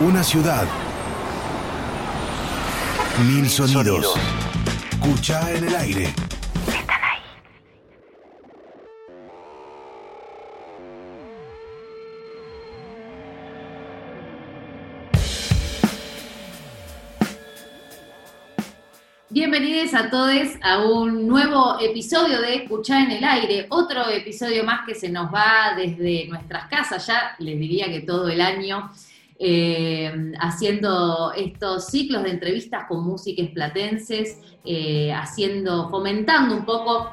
[0.00, 0.64] Una ciudad.
[3.26, 4.14] Mil sonidos.
[4.92, 6.14] Escucha en el aire.
[19.30, 20.30] Bienvenidos a todos
[20.62, 25.34] a un nuevo episodio de Escuchar en el Aire, otro episodio más que se nos
[25.34, 28.90] va desde nuestras casas, ya les diría que todo el año,
[29.40, 37.10] eh, haciendo estos ciclos de entrevistas con músicos platenses, eh, haciendo, fomentando un poco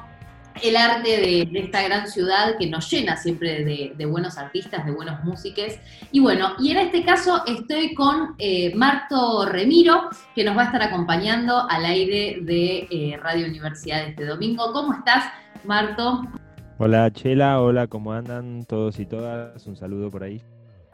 [0.60, 3.64] el arte de, esta gran ciudad que nos llena siempre
[3.96, 5.74] de, buenos artistas, de buenos músicos.
[6.10, 10.64] Y bueno, y en este caso estoy con eh, Marto Remiro, que nos va a
[10.66, 14.72] estar acompañando al aire de Radio Universidad este domingo.
[14.72, 15.32] ¿Cómo estás,
[15.64, 16.22] Marto?
[16.78, 19.66] Hola Chela, hola, ¿cómo andan todos y todas?
[19.66, 20.42] Un saludo por ahí.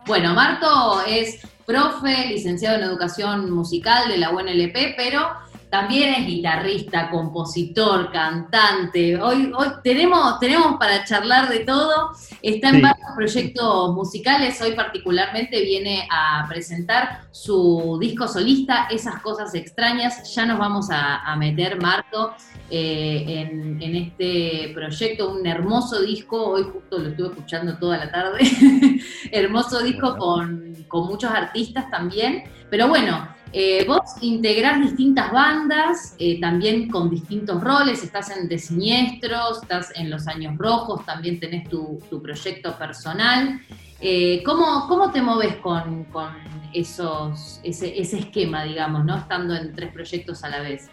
[0.06, 5.30] Bueno, Marto es profe, licenciado en educación musical de la UNLP, pero
[5.72, 9.18] también es guitarrista, compositor, cantante.
[9.18, 12.10] Hoy, hoy tenemos, tenemos para charlar de todo.
[12.42, 12.80] Está en Sí.
[12.82, 14.60] varios proyectos musicales.
[14.60, 20.34] Hoy particularmente viene a presentar su disco solista, Esas Cosas Extrañas.
[20.34, 22.34] Ya nos vamos a, a meter, Marto,
[22.68, 25.30] eh, en, en este proyecto.
[25.32, 26.50] Un hermoso disco.
[26.50, 28.40] Hoy justo lo estuve escuchando toda la tarde.
[29.32, 30.18] hermoso disco Bueno.
[30.18, 32.44] con, con muchos artistas también.
[32.68, 38.58] Pero bueno, eh, vos integrás distintas bandas, eh, también con distintos roles, estás en De
[38.58, 43.60] Siniestros, estás en Los Años Rojos, también tenés tu, proyecto personal.
[44.00, 46.30] Eh, ¿cómo, cómo te moves con, con
[46.72, 49.16] esos, ese, esquema, digamos, ¿no?
[49.16, 50.88] Estando en tres proyectos a la vez.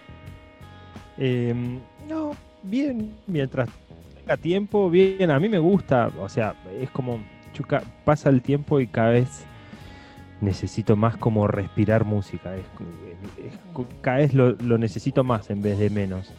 [1.17, 3.69] Eh, no, bien, mientras
[4.17, 7.19] tenga tiempo, bien, a mí me gusta, o sea, es como,
[7.53, 9.45] yo ca- pasa el tiempo y cada vez
[10.41, 12.63] necesito más como respirar música, es,
[14.01, 16.31] cada vez lo, necesito más en vez de menos.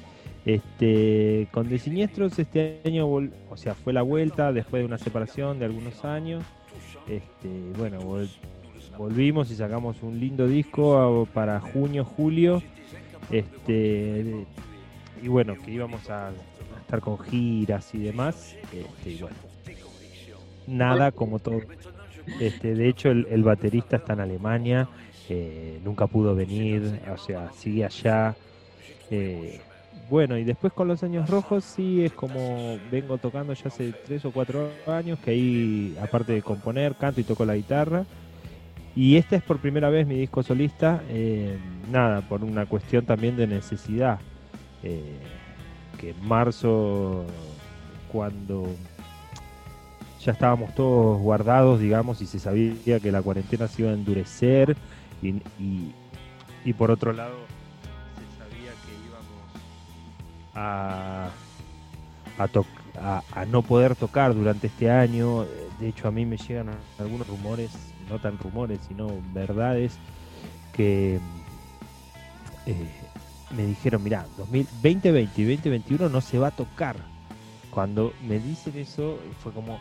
[0.47, 5.59] Este, con De Siniestros este año, o sea, fue la vuelta después de una separación
[5.59, 6.45] de algunos años.
[7.07, 8.31] Este, bueno, vol-
[8.97, 12.63] volvimos y sacamos un lindo disco a- para junio, julio.
[13.31, 14.47] Este,
[15.23, 16.31] y bueno, que íbamos a,
[16.81, 18.57] estar con giras y demás.
[18.73, 19.37] Este, bueno,
[20.67, 21.61] nada como todo.
[22.39, 24.89] Este, de hecho, el, baterista está en Alemania,
[25.29, 28.35] eh, nunca pudo venir, o sea, sigue allá.
[29.11, 29.61] Eh,
[30.09, 34.25] bueno, y después con los años rojos sí es como vengo tocando ya hace tres
[34.25, 38.05] o cuatro años, que ahí, aparte de componer, canto y toco la guitarra.
[38.97, 41.57] Y este es por primera vez mi disco solista, eh,
[41.91, 44.19] nada, por una cuestión también de necesidad.
[44.83, 47.27] que en marzo,
[48.11, 48.67] cuando
[50.25, 54.77] ya estábamos todos guardados, digamos, y se sabía que la cuarentena se iba a endurecer,
[55.23, 57.37] y, por otro lado,
[58.17, 59.41] se sabía que íbamos
[60.55, 61.31] a,
[63.35, 65.47] a, no poder tocar durante este año.
[65.79, 67.71] De hecho, a mí me llegan algunos rumores,
[68.09, 69.99] no tan rumores, sino verdades,
[70.75, 71.19] que
[72.67, 72.91] eh,
[73.57, 76.97] me dijeron, mira, 2020 y 2021 no se va a tocar.
[77.71, 79.79] Cuando me dicen eso, fue como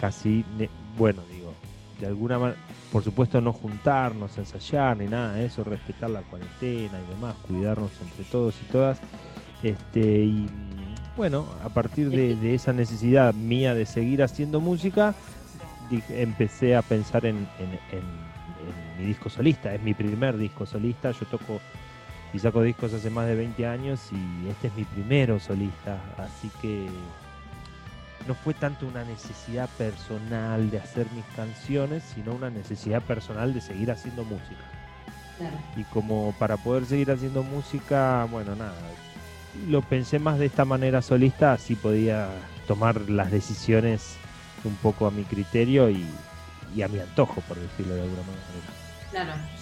[0.00, 1.52] casi, ne- bueno, digo,
[2.00, 2.58] de alguna manera,
[2.90, 7.90] por supuesto no juntarnos, ensayar, ni nada de eso, respetar la cuarentena y demás, cuidarnos
[8.00, 8.98] entre todos y todas.
[9.62, 10.48] Este, y
[11.16, 15.14] bueno, a partir de, de esa necesidad mía de seguir haciendo música,
[16.08, 18.30] empecé a pensar en, en- en-
[18.60, 19.74] en mi disco solista.
[19.74, 21.10] Es mi primer disco solista.
[21.12, 21.60] Yo toco
[22.32, 25.98] y saco discos hace más de 20 años y este es mi primero solista.
[26.16, 26.86] Así que
[28.26, 33.60] no fue tanto una necesidad personal de hacer mis canciones, sino una necesidad personal de
[33.60, 34.64] seguir haciendo música.
[35.38, 35.56] Claro.
[35.76, 38.74] Y como para poder seguir haciendo música, bueno, nada,
[39.68, 42.28] lo pensé más de esta manera solista, así podía
[42.66, 44.16] tomar las decisiones
[44.64, 46.06] un poco a mi criterio y,
[46.74, 48.80] y a mi antojo, por decirlo de alguna manera.
[49.10, 49.59] Claro.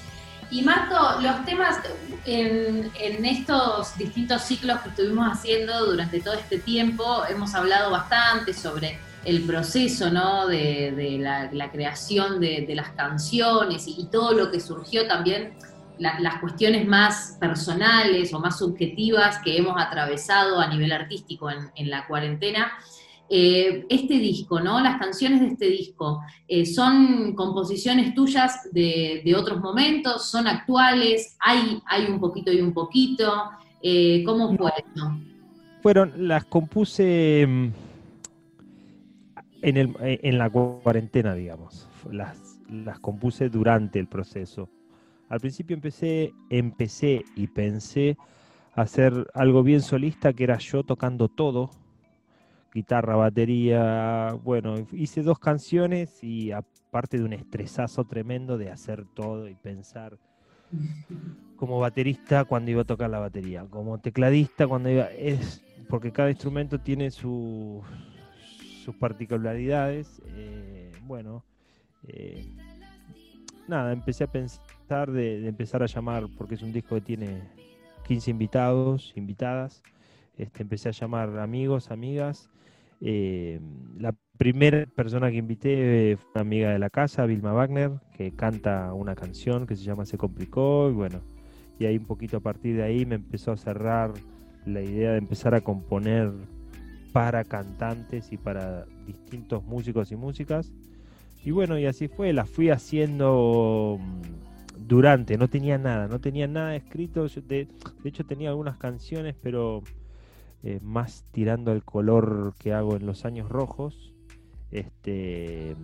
[0.50, 1.78] Y Marco, los temas
[2.24, 2.90] en,
[3.24, 9.42] estos distintos ciclos que estuvimos haciendo durante todo este tiempo, hemos hablado bastante sobre el
[9.42, 10.46] proceso ¿no?
[10.46, 15.52] de, la, creación de, las canciones y, todo lo que surgió también,
[15.98, 21.90] la- las cuestiones más personales o más subjetivas que hemos atravesado a nivel artístico en
[21.90, 22.72] la cuarentena.
[23.30, 24.80] Eh, este disco, ¿no?
[24.80, 30.30] Las canciones de este disco, eh, ¿son composiciones tuyas de, de otros momentos?
[30.30, 31.36] ¿Son actuales?
[31.40, 33.50] ¿Hay, hay un poquito y un poquito?
[33.82, 35.12] Eh, ¿Cómo fue eso?
[35.82, 37.68] Fueron, las compuse mm,
[39.62, 41.86] en, el, en la cuarentena, digamos.
[42.10, 44.70] las, las compuse durante el proceso.
[45.28, 48.16] Al principio empecé, empecé y pensé
[48.74, 51.70] hacer algo bien solista, que era yo tocando todo,
[52.78, 59.48] guitarra, batería, bueno, hice dos canciones y aparte de un estresazo tremendo de hacer todo
[59.48, 60.16] y pensar
[61.56, 66.30] como baterista cuando iba a tocar la batería, como tecladista cuando iba, es porque cada
[66.30, 67.82] instrumento tiene sus
[69.00, 71.44] particularidades, eh, bueno,
[72.06, 72.46] eh,
[73.66, 77.42] nada, empecé a pensar de, empezar a llamar, porque es un disco que tiene
[78.06, 79.82] 15 invitados, invitadas,
[80.38, 82.48] este, empecé a llamar amigos, amigas.
[83.00, 83.60] Eh,
[83.98, 88.92] la primera persona que invité fue una amiga de la casa, Vilma Wagner, que canta
[88.92, 91.20] una canción que se llama Se complicó y bueno,
[91.78, 94.12] y ahí un poquito a partir de ahí me empezó a cerrar
[94.66, 96.32] la idea de empezar a componer
[97.12, 100.72] para cantantes y para distintos músicos y músicas.
[101.44, 106.46] Y bueno, y así fue, la fui haciendo mm, durante, no tenía nada, no tenía
[106.46, 107.68] nada escrito, de,
[108.04, 109.82] hecho tenía algunas canciones, pero
[110.62, 114.14] eh, más tirando el color que hago en los años rojos.
[114.70, 115.74] Este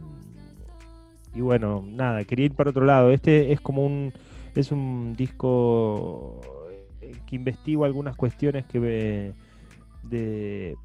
[1.35, 3.11] y bueno, nada, quería ir para otro lado.
[3.11, 4.13] Este es como un
[4.55, 6.41] es un disco
[7.01, 9.35] eh, que investigo algunas cuestiones que
[10.03, 10.77] de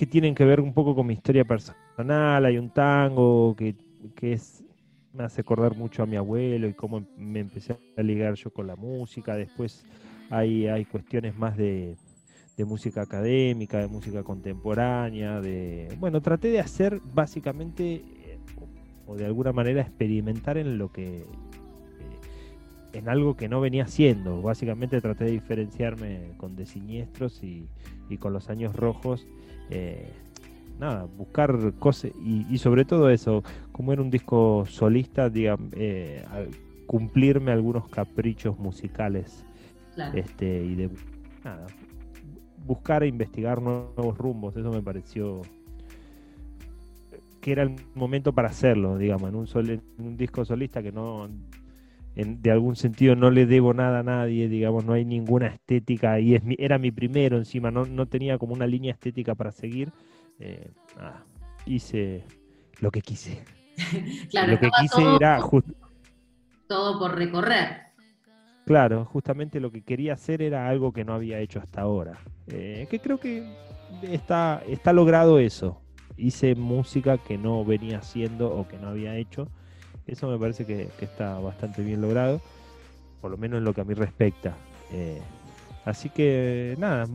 [0.00, 2.46] que tienen que ver un poco con mi historia personal.
[2.46, 3.74] Hay un tango que,
[4.22, 4.64] es,
[5.12, 8.66] me hace acordar mucho a mi abuelo y cómo me empecé a ligar yo con
[8.66, 9.36] la música.
[9.36, 9.84] Después
[10.30, 11.96] hay, hay cuestiones más de,
[12.58, 18.38] música académica, de música contemporánea, de bueno, traté de hacer básicamente eh,
[19.06, 21.24] o de alguna manera experimentar en lo que eh,
[22.92, 24.42] en algo que no venía haciendo.
[24.42, 27.66] Básicamente traté de diferenciarme con De Siniestros y,
[28.18, 29.26] con los años rojos
[29.70, 30.10] eh,
[30.78, 33.42] nada, buscar cosas y, sobre todo eso,
[33.72, 35.70] como era un disco solista, digamos,
[36.86, 39.46] cumplirme algunos caprichos musicales
[40.14, 40.90] este y de
[41.44, 41.66] nada,
[42.66, 45.42] buscar e investigar nuevos rumbos, eso me pareció
[47.40, 51.28] que era el momento para hacerlo, digamos, en un, en un disco solista que no
[52.14, 56.34] de algún sentido no le debo nada a nadie, digamos, no hay ninguna estética y
[56.34, 59.92] es era mi primero encima, no, no tenía como una línea estética para seguir.
[60.38, 60.70] Eh,
[61.66, 62.24] hice
[62.80, 63.42] lo que quise.
[64.30, 65.38] claro, lo que quise era
[66.66, 67.89] todo por recorrer.
[68.70, 72.20] Claro, justamente lo que quería hacer era algo que no había hecho hasta ahora.
[72.46, 73.42] Eh, que creo que
[74.02, 75.82] está, está logrado eso.
[76.16, 79.48] Hice música que no venía haciendo o que no había hecho
[80.06, 82.40] eso me parece que, está bastante bien logrado,
[83.20, 84.54] por lo menos en lo que a mí respecta.
[84.92, 85.20] Eh,
[85.84, 87.06] así que nada,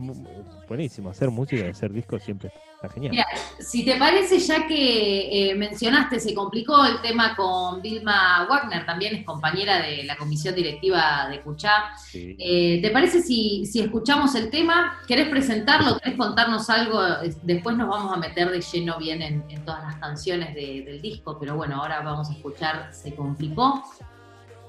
[0.68, 3.10] buenísimo, hacer música, hacer discos siempre está genial.
[3.10, 3.26] Mira,
[3.58, 9.16] si te parece, ya que eh, mencionaste, se complicó el tema con Vilma Wagner, también
[9.16, 11.90] es compañera de la comisión directiva de Cuchá.
[12.14, 15.00] Eh, ¿Te parece si, si escuchamos el tema?
[15.06, 15.98] ¿Querés presentarlo?
[15.98, 17.00] ¿Querés contarnos algo?
[17.42, 21.56] Después nos vamos a meter de lleno bien en, todas las canciones del disco, pero
[21.56, 23.82] bueno, ahora vamos a escuchar Se complicó.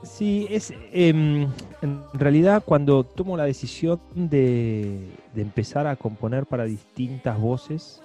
[0.03, 1.47] Sí, es em,
[1.81, 8.01] en realidad cuando tomo la decisión de, empezar a componer para distintas voces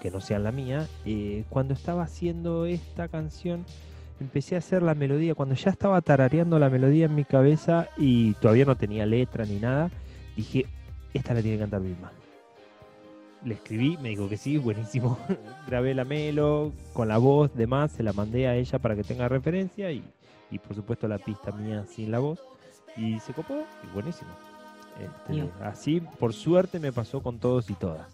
[0.00, 3.64] que no sean la mía, eh, cuando estaba haciendo esta canción
[4.20, 8.34] empecé a hacer la melodía, cuando ya estaba tarareando la melodía en mi cabeza y
[8.34, 9.90] todavía no tenía letra ni nada,
[10.36, 10.66] dije,
[11.14, 12.12] esta la tiene que cantar Vilma.
[13.44, 15.18] Le escribí, me dijo que sí, buenísimo.
[15.68, 19.28] Grabé la melo con la voz, demás, se la mandé a ella para que tenga
[19.28, 20.02] referencia y
[20.50, 22.40] y por supuesto la pista mía sin la voz.
[22.96, 24.30] Y se copó y buenísimo.
[24.98, 28.08] Este, así, por suerte, me pasó con todos y todas.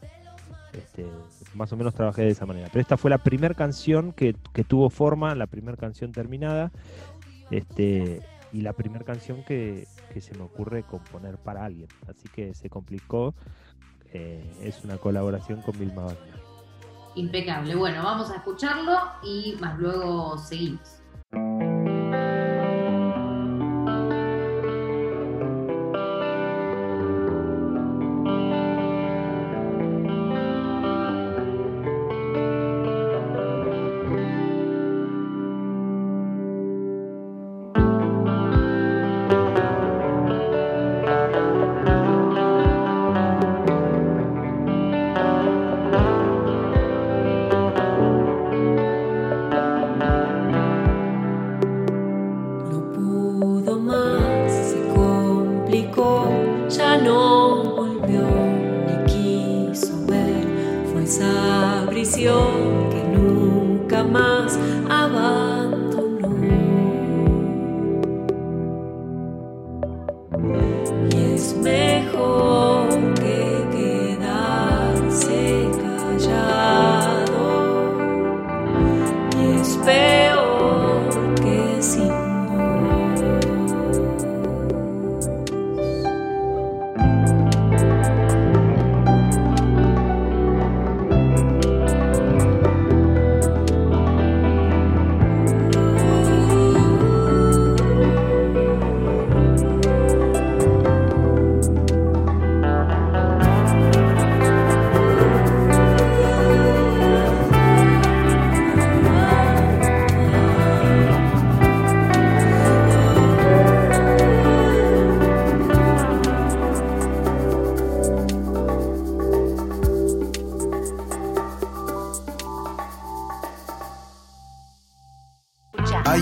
[0.72, 1.06] Este,
[1.54, 2.68] más o menos trabajé de esa manera.
[2.70, 4.34] Pero esta fue la primera canción que,
[4.66, 6.70] tuvo forma, la primera canción terminada.
[7.50, 8.22] Este,
[8.52, 9.86] y la primera canción que,
[10.20, 11.88] se me ocurre componer para alguien.
[12.08, 13.34] Así que se complicó.
[14.12, 16.40] Eh, es una colaboración con Vilma Wagner.
[17.16, 17.74] Impecable.
[17.74, 21.03] Bueno, vamos a escucharlo y más luego seguimos.
[71.10, 72.23] y es mejor.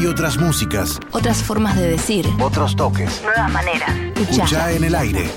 [0.07, 3.91] Otras músicas, otras formas de decir, otros toques, nuevas maneras.
[4.17, 5.31] Escucha en el aire.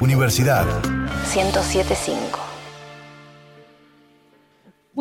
[0.00, 0.66] Universidad
[1.34, 2.41] 1075.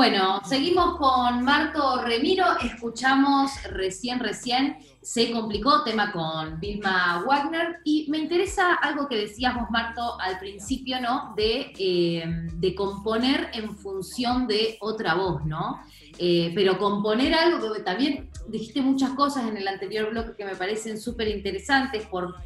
[0.01, 2.57] Bueno, seguimos con Marco Remiro.
[2.63, 7.81] Escuchamos recién, recién, se complicó tema con Vilma Wagner.
[7.83, 11.35] Y me interesa algo que decías vos, Marto, al principio, ¿no?
[11.37, 15.83] De, eh, de componer en función de otra voz, ¿no?
[16.17, 20.55] Eh, pero componer algo que también dijiste muchas cosas en el anterior bloque que me
[20.55, 22.07] parecen súper interesantes.
[22.07, 22.37] Por,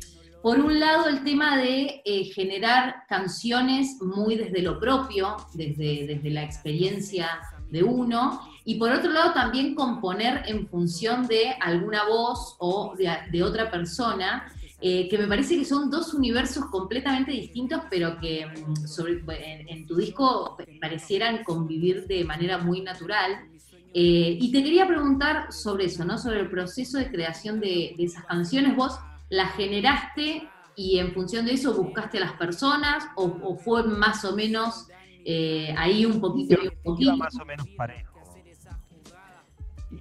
[0.46, 6.30] por un lado, el tema de eh, generar canciones muy desde lo propio, desde, desde
[6.30, 7.28] la experiencia
[7.72, 13.42] de uno, y por otro lado también componer en función de alguna voz o de,
[13.42, 14.46] otra persona,
[14.82, 19.32] eh, que me parece que son dos universos completamente distintos, pero que mm,
[19.68, 23.48] en, tu disco parecieran convivir de manera muy natural.
[23.96, 26.20] Eh, y te quería preguntar sobre eso, ¿no?
[26.20, 28.76] Sobre el proceso de creación de, esas canciones.
[28.76, 29.00] ¿Vos
[29.30, 34.36] las generaste y en función de eso buscaste a las personas o, fue más o
[34.36, 34.88] menos
[35.24, 37.18] eh, ahí un poquito y un poquito?
[37.18, 38.14] más o menos parejo.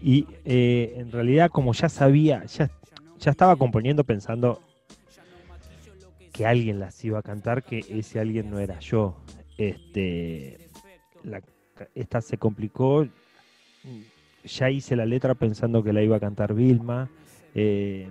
[0.03, 2.71] Y eh, en realidad como ya sabía, ya,
[3.19, 4.61] ya estaba componiendo pensando
[6.33, 9.17] que alguien las iba a cantar, que ese alguien no era yo.
[9.57, 10.59] Este,
[11.95, 13.07] esta se complicó,
[14.45, 17.09] ya hice la letra pensando que la iba a cantar Vilma.
[17.55, 18.09] Eh,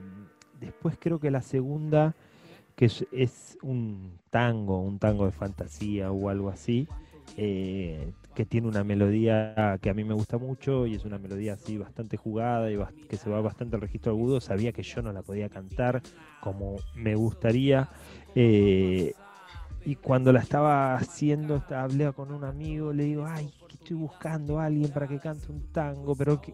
[0.66, 2.16] después creo que la segunda,
[2.76, 6.88] que es, un tango, un tango de fantasía o algo así,
[7.38, 11.54] eh, que tiene una melodía que a mí me gusta mucho y es una melodía
[11.54, 12.78] así bastante jugada y
[13.08, 14.42] que se va bastante al registro agudo.
[14.42, 16.02] Sabía que yo no la podía cantar
[16.42, 17.90] como me gustaría.
[18.36, 19.14] Eh,
[19.86, 24.60] y cuando la estaba haciendo, hablé con un amigo, le digo, ay, que estoy buscando
[24.60, 26.54] a alguien para que cante un tango, pero que...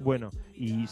[0.00, 0.86] Bueno, y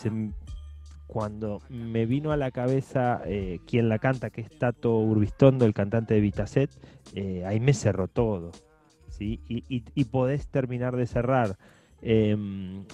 [1.13, 5.75] cuando me vino a la cabeza eh, quien la canta, que es Tato Urbistondo, el
[5.75, 6.71] cantante de Vitaset,
[7.15, 8.51] eh, ahí me cerró todo,
[9.09, 9.39] ¿sí?
[9.47, 11.59] Y, podés terminar de cerrar.
[12.01, 12.87] Em,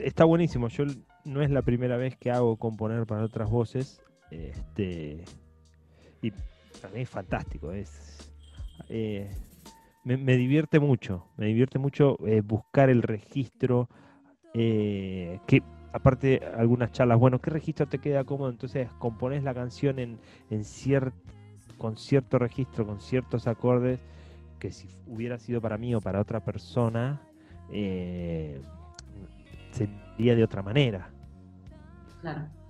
[0.00, 0.86] está buenísimo, yo
[1.24, 4.02] no es la primera vez que hago componer para otras voces,
[4.32, 5.24] este,
[6.20, 6.32] y
[6.80, 8.28] para mí es fantástico, es
[8.88, 9.30] eh,
[10.02, 13.88] me, divierte mucho, me divierte mucho eh, buscar el registro,
[14.52, 18.50] eh, que aparte algunas charlas, bueno, ¿qué registro te queda cómodo?
[18.50, 20.18] Entonces compones la canción en,
[20.50, 20.64] en
[21.78, 24.00] con cierto registro, con ciertos acordes,
[24.58, 27.20] que si hubiera sido para mí o para otra persona,
[29.72, 31.10] sería de otra manera.
[32.20, 32.61] Claro.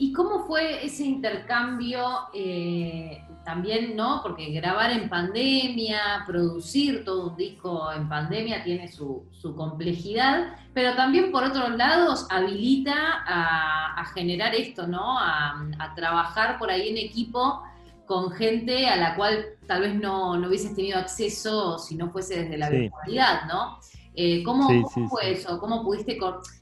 [0.00, 4.20] ¿Y cómo fue ese intercambio eh, también, no?
[4.22, 9.26] Porque grabar en pandemia, producir todo un disco en pandemia tiene su,
[9.56, 12.94] complejidad, pero también por otros lados habilita
[13.26, 15.18] a, generar esto, ¿no?
[15.18, 17.62] A, trabajar por ahí en equipo
[18.06, 22.56] con gente a la cual tal vez no, hubieses tenido acceso si no fuese desde
[22.56, 23.78] la virtualidad, ¿no?
[24.14, 25.58] Eh, ¿Cómo, fue eso?
[25.58, 26.18] ¿Cómo pudiste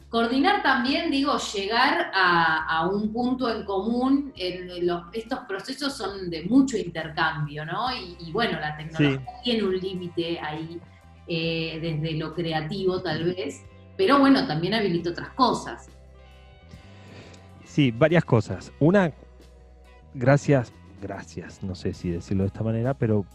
[0.09, 4.33] coordinar también, digo, llegar a, un punto en común?
[4.37, 7.89] En los, estos procesos son de mucho intercambio, ¿no?
[7.95, 10.81] Y, bueno, la tecnología tiene un límite ahí
[11.27, 13.65] eh, desde lo creativo tal vez,
[13.97, 15.89] pero bueno, también habilita otras cosas.
[17.65, 18.73] Sí, varias cosas.
[18.79, 19.13] Una,
[20.15, 20.73] gracias,
[21.03, 23.27] gracias, no sé si decirlo de esta manera, pero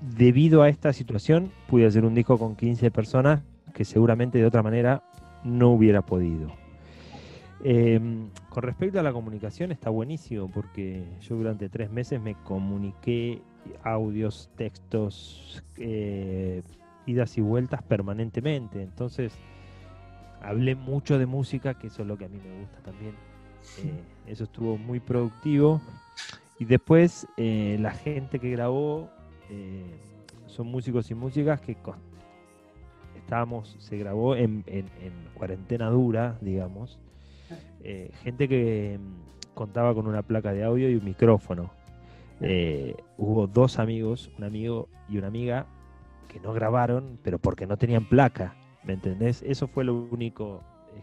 [0.00, 3.42] debido a esta situación pude hacer un disco con 15 personas
[3.74, 5.02] que seguramente de otra manera
[5.46, 6.52] no hubiera podido.
[7.64, 13.40] Em, con respecto a la comunicación está buenísimo porque yo durante tres meses me comuniqué
[13.82, 16.62] audios, textos, eh,
[17.06, 18.82] idas y vueltas permanentemente.
[18.82, 19.32] Entonces
[20.42, 23.14] hablé mucho de música, que eso es lo que a mí me gusta también.
[23.82, 25.80] Eh, eso estuvo muy productivo.
[26.58, 29.10] Y después eh, la gente que grabó
[30.46, 31.76] son músicos y músicas que
[33.26, 36.96] estábamos, se grabó en, en- en cuarentena dura, digamos.
[37.82, 41.70] Eh, gente que mm, contaba con una placa de audio y un micrófono.
[42.40, 45.66] Eh, hubo dos amigos, un amigo y una amiga,
[46.28, 48.54] que no grabaron, pero porque no tenían placa.
[48.84, 49.42] ¿Me entendés?
[49.42, 50.60] Eso fue lo único.
[50.94, 51.00] eh,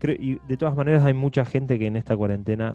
[0.00, 2.74] creo- y de todas maneras hay mucha gente que en esta cuarentena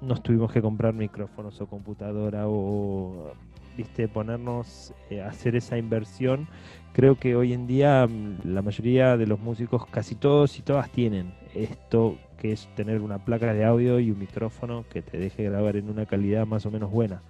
[0.00, 3.32] nos tuvimos que comprar micrófonos o computadora o,
[3.76, 6.48] viste, ponernos eh, a hacer esa inversión.
[6.92, 10.90] Creo que hoy en día mm, la mayoría de los músicos, casi todos y todas
[10.90, 15.44] tienen esto que es tener una placa de audio y un micrófono que te deje
[15.44, 17.22] grabar en una calidad más o menos buena.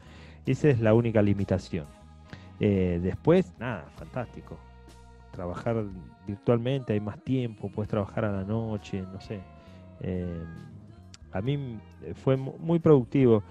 [0.47, 1.87] Esa es la única limitación.
[2.61, 4.59] Eh, después, nada, fantástico.
[5.33, 5.85] Trabajar
[6.27, 9.41] virtualmente, hay más tiempo, puedes trabajar a la noche, no sé.
[10.01, 10.45] Eh,
[11.35, 11.81] a mí mm,
[12.15, 13.43] fue mu- muy productivo.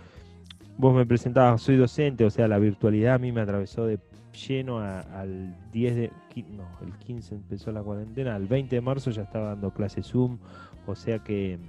[0.78, 4.00] Vos me presentabas, soy docente, o sea, la virtualidad a mí me atravesó de
[4.48, 6.12] lleno al 10 de,
[6.50, 10.40] no, el 15 empezó la cuarentena, al 20 de marzo ya estaba dando clases Zoom,
[10.88, 11.60] o sea que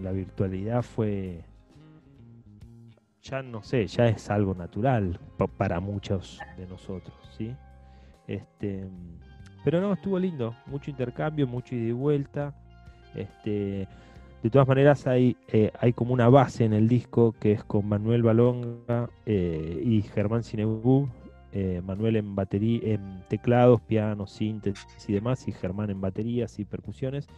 [0.00, 1.42] la virtualidad fue,
[3.22, 7.52] ya no sé, ya es algo natural pa- para muchos de nosotros, ¿sí?
[8.28, 8.84] Este,
[9.64, 12.54] pero no, estuvo lindo, mucho intercambio, mucho ida y vuelta.
[13.16, 13.88] Este,
[14.42, 17.88] de todas maneras hay, eh, hay como una base en el disco que es con
[17.88, 21.08] Manuel Balonga eh, y Germán Cinebú,
[21.52, 26.64] eh, Manuel en batería, en teclados, piano, síntesis y demás, y Germán en baterías y
[26.64, 27.28] percusiones.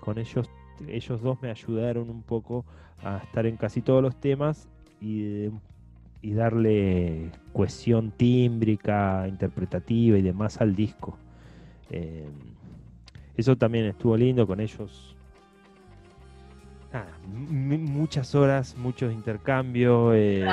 [0.00, 0.50] Con ellos,
[0.88, 2.64] ellos dos me ayudaron un poco
[3.02, 4.68] a estar en casi todos los temas
[5.00, 5.50] y,
[6.22, 11.16] y darle cohesión tímbrica, interpretativa y demás al disco.
[11.90, 12.26] Eh,
[13.36, 15.14] eso también estuvo lindo con ellos.
[16.92, 20.12] Nada, muchas horas, muchos intercambios.
[20.16, 20.46] eh,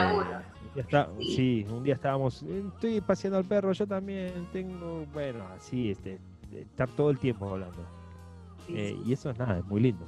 [0.75, 5.91] está- sí, un día estábamos, "Eh, estoy paseando al perro, yo también tengo, bueno, así,
[5.91, 6.19] este,
[6.53, 7.77] estar todo el tiempo hablando.
[8.67, 10.05] Eh, y eso es nada, es muy lindo.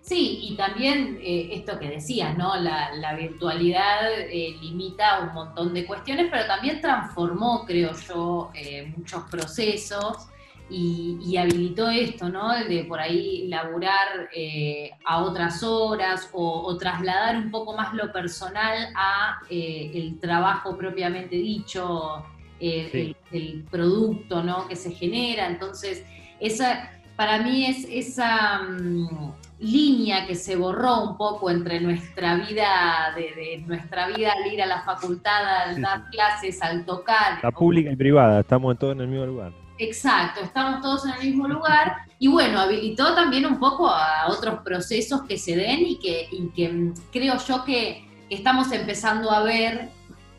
[0.00, 2.56] Sí, y también eh, esto que decías, ¿no?
[2.56, 8.90] La, la virtualidad eh, limita un montón de cuestiones, pero también transformó, creo yo, eh,
[8.96, 10.28] muchos procesos
[10.70, 12.52] y, y habilitó esto, ¿no?
[12.64, 18.12] De por ahí laburar eh, a otras horas o, o trasladar un poco más lo
[18.12, 22.22] personal a eh, el trabajo propiamente dicho,
[22.60, 23.16] eh, Sí.
[23.32, 24.66] el, el producto, ¿no?
[24.68, 25.46] Que se genera.
[25.46, 26.04] Entonces,
[26.40, 33.12] esa, para mí es esa mm, línea que se borró un poco entre nuestra vida,
[33.16, 37.38] de, de nuestra vida al ir a la facultad, al dar clases, al tocar.
[37.42, 39.52] La pública y privada, estamos todos en el mismo lugar.
[39.78, 44.60] Exacto, estamos todos en el mismo lugar y bueno, habilitó también un poco a otros
[44.64, 49.42] procesos que se den y que, y que mm, creo yo que estamos empezando a
[49.42, 49.90] ver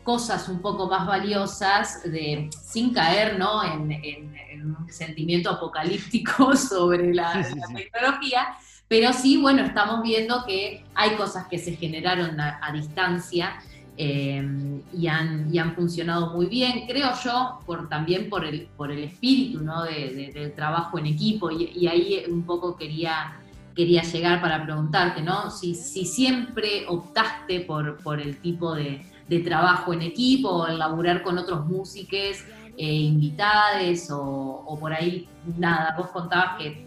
[0.04, 3.62] cosas un poco más valiosas de, sin caer ¿no?
[3.64, 7.74] en, en- en un sentimiento apocalíptico sobre la, Sí, sí, la sí.
[7.74, 8.48] tecnología,
[8.88, 13.54] pero sí, bueno, estamos viendo que hay cosas que se generaron a, a distancia
[13.96, 18.90] eh, y, han, y han funcionado muy bien, creo yo, por, también por el, por
[18.90, 19.82] el espíritu ¿no?
[19.84, 23.40] de- de- del trabajo en equipo y, ahí un poco quería,
[23.74, 25.50] quería llegar para preguntarte, ¿no?
[25.50, 29.02] Si, si siempre optaste por, por el tipo de,
[29.44, 32.44] trabajo en equipo el laburar con otros músicos,
[32.76, 34.18] eh, invitades o,
[34.66, 36.86] o por ahí nada, vos contabas que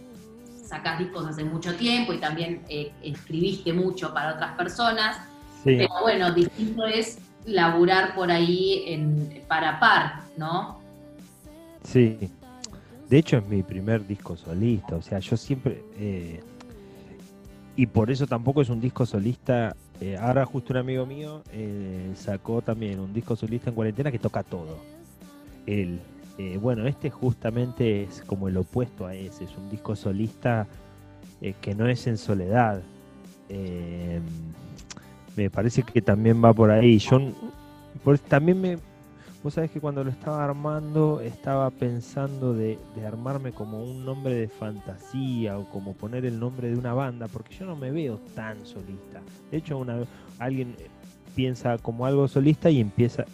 [0.66, 5.18] sacás discos hace mucho tiempo y también eh, escribiste mucho para otras personas.
[5.64, 10.80] Sí, Pero bueno, distinto es laburar por ahí en, para par, ¿no?
[11.84, 12.18] sí.
[13.10, 15.84] De hecho es mi primer disco solista, o sea, yo siempre...
[15.98, 16.42] eh,
[17.76, 19.76] y por eso tampoco es un disco solista.
[20.00, 24.20] eh, ahora justo un amigo mío eh, sacó también un disco solista en cuarentena que
[24.20, 24.78] toca todo.
[25.66, 26.00] Él.
[26.38, 30.68] eh, bueno, este justamente es como el opuesto a ese, es un disco solista
[31.62, 32.82] que no es en soledad.
[35.36, 37.00] Me parece que también va por ahí.
[37.00, 37.20] Yo
[38.28, 38.78] también me,
[39.44, 44.36] vos sabés que cuando lo estaba armando estaba pensando de, de armarme como un nombre
[44.36, 48.20] de fantasía o como poner el nombre de una banda, porque yo no me veo
[48.36, 49.22] tan solista.
[49.52, 49.98] De hecho, una,
[50.40, 50.88] alguien eh,
[51.36, 53.26] piensa como algo solista y empieza,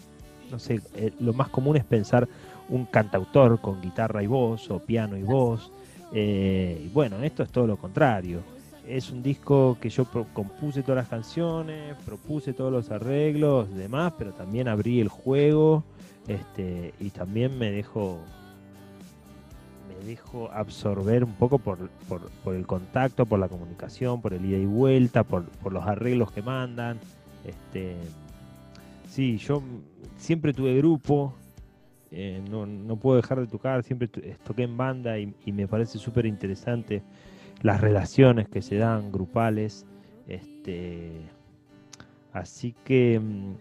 [0.50, 2.28] no sé, eh, lo más común es pensar
[2.68, 5.70] un cantautor con guitarra y voz o piano y voz.
[6.12, 8.40] eh, y bueno, esto es todo lo contrario
[8.96, 14.32] es un disco que yo compuse todas las canciones, propuse todos los arreglos, demás, pero
[14.32, 15.84] también abrí el juego,
[16.26, 18.18] este, y también me dejo,
[19.88, 24.44] me dejo absorber un poco por, por, por, el contacto, por la comunicación, por el
[24.44, 26.98] ida y vuelta, por, por los arreglos que mandan.
[27.44, 27.96] Este,
[29.08, 29.62] sí, yo
[30.18, 31.34] siempre tuve grupo,
[32.10, 35.98] eh, no, no, puedo dejar de tocar, siempre toqué en banda y, y me parece
[35.98, 37.02] súper interesante
[37.62, 39.86] las relaciones que se dan grupales.
[40.26, 41.28] Este,
[42.32, 43.54] así que mm,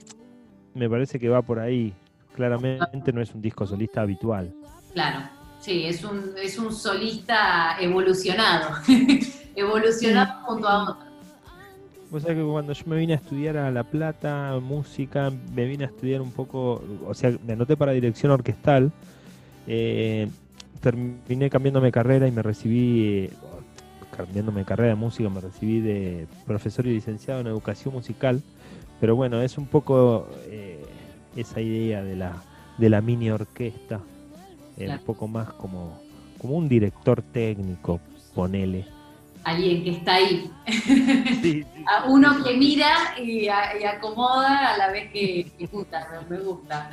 [0.76, 1.94] me parece que va por ahí.
[2.36, 4.54] Claramente no es un disco solista habitual.
[4.94, 5.20] Claro,
[5.60, 8.70] sí, es un, es un solista evolucionado,
[9.56, 11.10] evolucionado junto a otros.
[12.12, 15.84] Vos sabés que cuando yo me vine a estudiar a La Plata, música, me vine
[15.84, 18.92] a estudiar un poco, o sea, me anoté para dirección orquestal,
[19.68, 20.28] eh,
[20.82, 23.30] terminé cambiándome carrera y me recibí,
[24.16, 28.42] cambiándome carrera de música, me recibí de profesor y licenciado en educación musical,
[29.00, 30.84] pero bueno, es un poco eh,
[31.36, 32.44] esa idea de la,
[32.78, 34.02] de la mini orquesta,
[34.78, 35.00] eh, claro.
[35.00, 36.00] un poco más como,
[36.38, 38.00] como un director técnico,
[38.34, 39.00] ponele
[39.44, 40.52] alguien que está ahí.
[41.42, 46.08] Sí, sí, a uno que mira y, a, y, acomoda a la vez que ejecuta,
[46.30, 46.92] me gusta.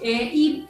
[0.00, 0.66] Eh, y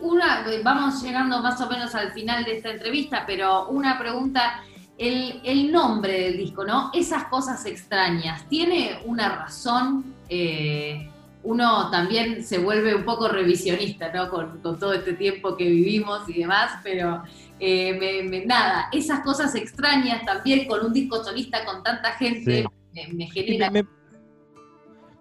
[0.00, 4.64] una, vamos llegando más o menos al final de esta entrevista, pero una pregunta,
[5.02, 6.90] el, el nombre del disco, ¿no?
[6.94, 10.14] Esas cosas extrañas, ¿tiene una razón?
[10.28, 11.08] Eh,
[11.42, 14.30] uno también se vuelve un poco revisionista, ¿no?
[14.30, 17.22] Con, con, todo este tiempo que vivimos y demás, pero
[17.58, 22.62] eh, me, me, nada, esas cosas extrañas también con un disco solista con tanta gente,
[22.62, 22.68] sí.
[22.94, 23.70] me, me, genera...
[23.72, 23.84] Me,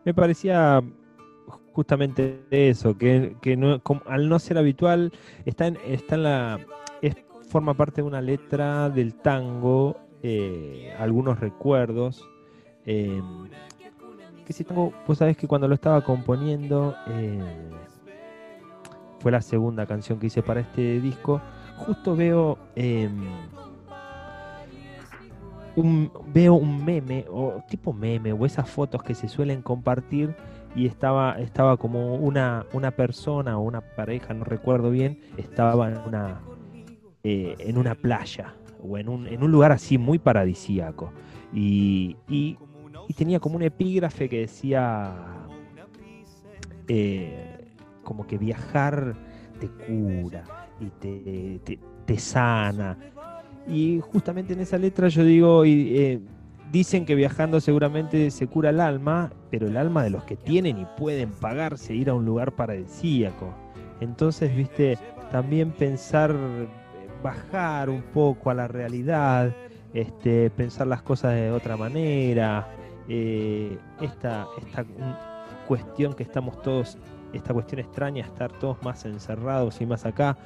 [0.05, 0.83] me, parecía
[1.73, 5.11] justamente eso, que, que no, como, al no ser habitual,
[5.45, 6.59] está en, está en la...
[7.51, 12.25] Forma parte de una letra del tango, eh, algunos recuerdos.
[12.85, 13.21] Eh,
[14.45, 17.41] que si tengo, vos sabés que cuando lo estaba componiendo, eh,
[19.19, 21.41] fue la segunda canción que hice para este disco,
[21.75, 23.09] justo veo eh,
[25.75, 30.37] un, veo un meme, o tipo meme, o esas fotos que se suelen compartir,
[30.73, 35.97] y estaba, estaba como una, una persona o una pareja, no recuerdo bien, estaba en
[35.97, 36.39] una,
[37.23, 41.11] eh, en una playa, o en un, en un lugar así muy paradisíaco.
[41.53, 42.57] Y, y
[43.11, 45.13] y tenía como un epígrafe que decía
[46.87, 47.67] eh,
[48.03, 49.15] como que viajar
[49.59, 50.45] te cura
[50.79, 52.97] y te, te, te, sana.
[53.67, 56.21] Y justamente en esa letra yo digo, y, eh,
[56.71, 60.79] dicen que viajando seguramente se cura el alma, pero el alma de los que tienen
[60.79, 63.53] y pueden pagarse ir a un lugar paradisíaco.
[63.99, 64.97] Entonces, viste,
[65.31, 66.33] también pensar,
[67.21, 69.55] bajar un poco a la realidad,
[69.93, 72.67] este, pensar las cosas de otra manera,
[73.07, 74.85] eh, esta, esta
[75.67, 76.97] cuestión que estamos todos,
[77.33, 80.37] esta cuestión extraña, estar todos más encerrados y más acá,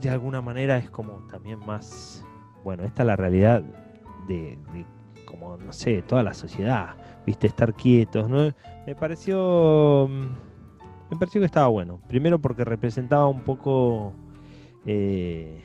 [0.00, 2.24] de alguna manera es como también más,
[2.64, 3.62] bueno, esta es la realidad
[4.26, 4.86] de, de
[5.24, 8.52] como, no sé, toda la sociedad, viste, estar quietos, ¿no?
[8.86, 10.08] Me pareció,
[11.10, 14.14] me pareció que estaba bueno, primero porque representaba un poco...
[14.90, 15.60] Eh,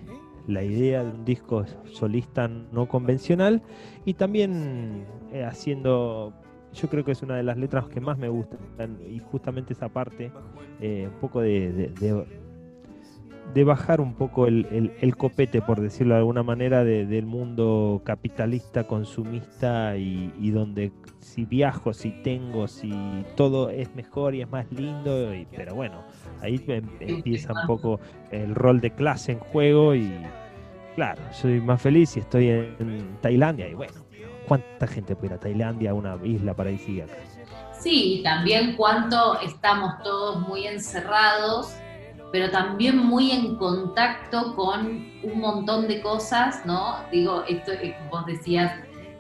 [0.47, 3.61] la idea de un disco solista no convencional
[4.03, 6.33] y también eh, haciendo,
[6.73, 8.59] yo creo que es una de las letras que más me gustan
[9.09, 10.29] y justamente esa parte,
[10.81, 11.93] eh, un poco de,
[13.53, 18.85] de, bajar un poco el, el, copete, por decirlo de alguna manera, del mundo capitalista,
[18.85, 22.91] consumista y, y, donde si viajo, si tengo, si
[23.35, 26.03] todo es mejor y es más lindo, y, pero bueno,
[26.41, 27.99] ahí em, empieza un poco
[28.31, 30.11] el rol de clase en juego y
[30.95, 33.93] claro, soy más feliz si estoy en Tailandia y bueno,
[34.47, 37.13] ¿cuánta gente puede ir a Tailandia, una isla paradisíaca?
[37.79, 41.75] Sí, y también cuánto estamos todos muy encerrados,
[42.33, 46.95] pero también muy en contacto con un montón de cosas, ¿no?
[47.11, 47.71] Digo, esto
[48.09, 48.73] vos decías,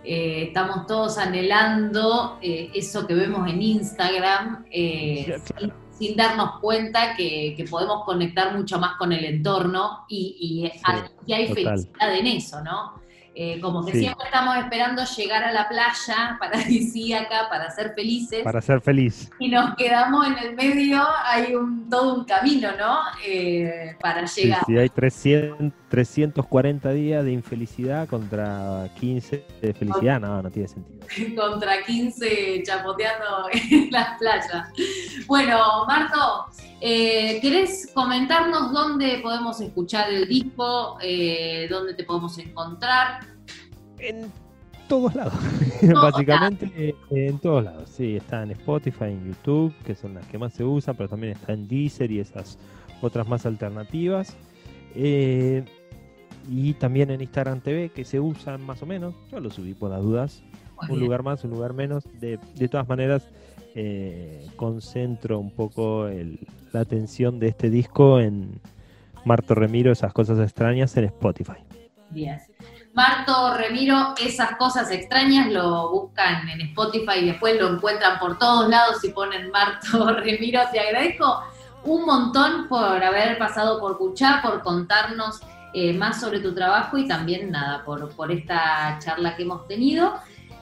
[0.03, 7.15] eh, estamos todos anhelando eh, eso que vemos en Instagram, eh, claro sin darnos cuenta
[7.15, 10.81] que, que, podemos conectar mucho más con el entorno y, y, sí,
[11.27, 11.63] y hay total.
[11.63, 13.02] felicidad en eso, ¿no?
[13.35, 13.99] Eh, como que sí.
[13.99, 18.43] siempre estamos esperando llegar a la playa paradisíaca para ser felices.
[18.43, 19.31] Para ser feliz.
[19.39, 22.99] Y nos quedamos en el medio, hay un, todo un camino, ¿no?
[23.25, 24.59] Eh, para llegar.
[24.59, 30.67] Sí, sí, hay 300, 340 días de infelicidad contra 15 de felicidad, no, no tiene
[30.67, 31.05] sentido.
[31.39, 34.69] contra 15 chapoteando en las playas.
[35.27, 36.47] Bueno, Marto,
[36.81, 40.97] eh, ¿querés comentarnos dónde podemos escuchar el disco?
[40.99, 43.19] Eh, ¿Dónde te podemos encontrar?
[43.99, 44.31] En
[44.87, 45.35] todos lados,
[45.93, 47.87] básicamente eh, en todos lados.
[47.87, 51.33] Sí, está en Spotify, en YouTube, que son las que más se usan, pero también
[51.33, 52.57] está en Deezer y esas
[52.99, 54.35] otras más alternativas.
[54.95, 55.63] Eh,
[56.49, 59.13] y también en Instagram TV, que se usan más o menos.
[59.31, 60.43] Yo lo subí por las dudas.
[60.81, 61.01] Muy un bien.
[61.05, 62.03] lugar más, un lugar menos.
[62.19, 63.27] De, de todas maneras,
[63.75, 66.39] eh, concentro un poco el-
[66.73, 68.59] la atención de este disco en
[69.25, 71.57] Marto Remiro, esas cosas extrañas en Spotify.
[72.09, 72.39] Bien.
[72.93, 78.69] Marto Remiro, esas cosas extrañas lo buscan en Spotify y después lo encuentran por todos
[78.69, 80.59] lados y ponen Marto Remiro.
[80.71, 81.41] Te agradezco
[81.85, 85.41] un montón por haber pasado por Cuchá, por contarnos
[85.73, 90.13] eh, más sobre tu trabajo y también nada, por, por esta charla que hemos tenido.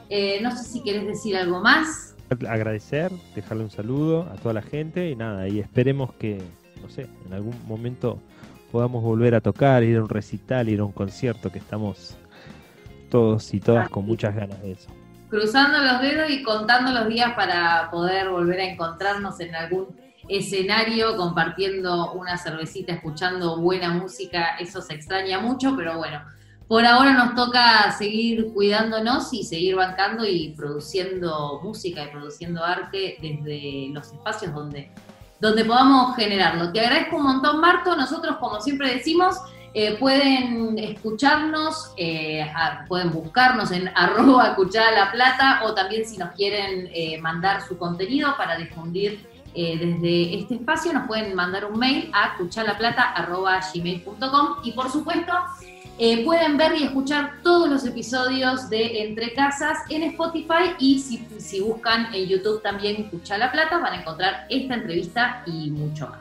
[0.08, 2.14] Eh, no sé si quieres decir algo más.
[2.48, 6.40] Agradecer, dejarle un saludo a toda la gente y nada, y esperemos que,
[6.80, 8.18] no sé, en algún momento
[8.70, 12.16] podamos volver a tocar, ir a un recital, ir a un concierto, que estamos
[13.10, 14.88] todos y todas con muchas ganas de eso.
[15.28, 19.86] cruzando los dedos y contando los días para poder volver a encontrarnos en algún
[20.28, 26.22] escenario compartiendo una cervecita, escuchando buena música, eso se extraña mucho, pero bueno,
[26.68, 33.18] por ahora nos toca seguir cuidándonos y seguir bancando y produciendo música y produciendo arte
[33.20, 34.90] desde los espacios donde,
[35.38, 36.72] donde podamos generarlo.
[36.72, 37.94] Te agradezco un montón, Marto.
[37.94, 39.36] Nosotros, como siempre decimos,
[39.74, 42.46] eh, pueden escucharnos, eh,
[42.88, 47.78] pueden buscarnos en arroba cuchara la plata o también si nos quieren eh, mandar su
[47.78, 54.72] contenido para difundir eh, desde este espacio, nos pueden mandar un mail a cuchalaplata.gmail.com y
[54.72, 55.32] por supuesto
[55.98, 61.18] eh, pueden ver y escuchar todos los episodios de Entre Casas en Spotify y si,
[61.38, 66.20] si buscan en YouTube también Cuchala Plata van a encontrar esta entrevista y mucho más.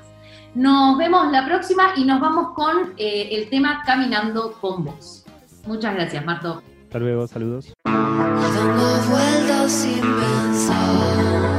[0.54, 5.24] Nos vemos la próxima y nos vamos con eh, el tema Caminando con vos.
[5.66, 6.62] Muchas gracias, Marto.
[6.84, 7.74] Hasta luego, saludos.
[7.86, 11.51] Dando vueltas sin pensar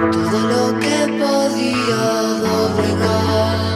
[0.00, 1.96] Todo lo que podía
[2.40, 3.69] doblegar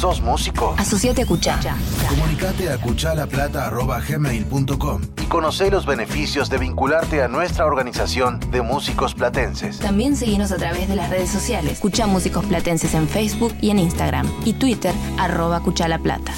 [0.00, 0.74] ¿Sos músico?
[0.78, 1.60] Asociate a Cuchá.
[2.08, 9.78] Comunicate a cuchalaplata.gmail.com y conoce los beneficios de vincularte a nuestra organización de músicos platenses.
[9.78, 11.80] También seguinos a través de las redes sociales.
[11.80, 14.26] Cuchá Músicos Platenses en Facebook y en Instagram.
[14.46, 16.32] Y Twitter, arroba Cuchá La Plata.